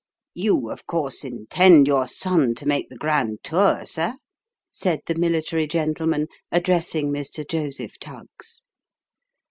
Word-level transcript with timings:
"You 0.33 0.71
of 0.71 0.87
course 0.87 1.23
intend 1.23 1.85
your 1.85 2.07
son 2.07 2.55
to 2.55 2.65
make 2.65 2.89
the 2.89 2.97
grand 2.97 3.43
tour, 3.43 3.85
sir?" 3.85 4.15
said 4.71 5.01
the 5.05 5.13
military 5.13 5.67
gentleman, 5.67 6.25
addressing 6.51 7.11
Mr. 7.13 7.47
Joseph 7.47 7.99
Tuggs. 7.99 8.63